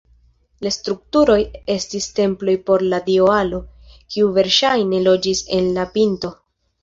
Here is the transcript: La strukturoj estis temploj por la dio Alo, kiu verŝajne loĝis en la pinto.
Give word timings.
La 0.67 0.69
strukturoj 0.75 1.35
estis 1.73 2.07
temploj 2.19 2.55
por 2.69 2.85
la 2.93 2.99
dio 3.11 3.27
Alo, 3.35 3.59
kiu 4.15 4.31
verŝajne 4.39 5.03
loĝis 5.09 5.43
en 5.59 5.69
la 5.77 5.85
pinto. 5.99 6.33